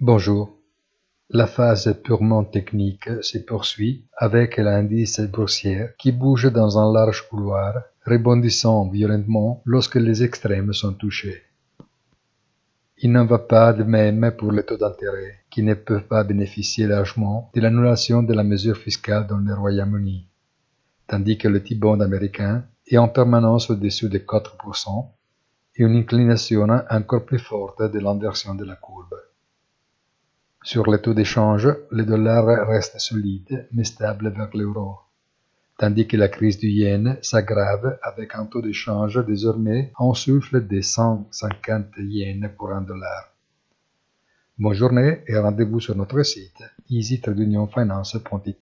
[0.00, 0.56] Bonjour.
[1.28, 7.82] La phase purement technique se poursuit avec l'indice boursier qui bouge dans un large couloir,
[8.06, 11.42] rebondissant violemment lorsque les extrêmes sont touchés.
[12.98, 16.86] Il n'en va pas de même pour les taux d'intérêt, qui ne peuvent pas bénéficier
[16.86, 20.28] largement de l'annulation de la mesure fiscale dans le Royaume-Uni,
[21.08, 25.08] tandis que le T-bond américain est en permanence au-dessus de 4%
[25.74, 29.16] et une inclination encore plus forte de l'inversion de la courbe.
[30.62, 34.98] Sur les taux d'échange, le dollar reste solide mais stable vers l'euro,
[35.78, 40.80] tandis que la crise du yen s'aggrave avec un taux d'échange désormais en souffle de
[40.80, 43.32] 150 yens pour un dollar.
[44.58, 48.58] Bonne journée et rendez-vous sur notre site easytradeunionfinance.it.